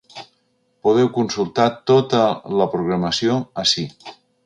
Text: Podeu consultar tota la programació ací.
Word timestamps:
Podeu 0.87 1.11
consultar 1.17 1.67
tota 1.93 2.25
la 2.63 2.71
programació 2.75 3.41
ací. 3.67 3.89